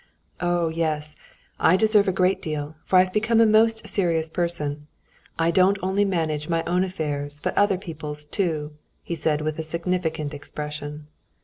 "Oh, 0.39 0.69
yes, 0.69 1.15
I 1.59 1.75
deserve 1.77 2.07
a 2.07 2.11
great 2.11 2.41
deal, 2.41 2.73
for 2.85 2.97
I've 2.97 3.13
become 3.13 3.39
a 3.39 3.45
most 3.45 3.87
serious 3.87 4.29
person. 4.31 4.87
I 5.37 5.51
don't 5.51 5.77
only 5.83 6.05
manage 6.05 6.49
my 6.49 6.63
own 6.63 6.83
affairs, 6.83 7.39
but 7.39 7.55
other 7.55 7.77
people's 7.77 8.25
too," 8.25 8.71
he 9.03 9.13
said, 9.13 9.41
with 9.41 9.59
a 9.59 9.61
significant 9.61 10.33
expression. 10.33 11.05